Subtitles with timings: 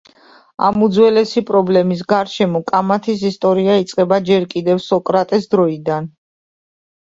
[0.69, 6.13] ამ უძველესი პრობლემის გარეშემო კამათის ისტორია იწყება ჯერ კიდევ სოკრატეს დროიდან.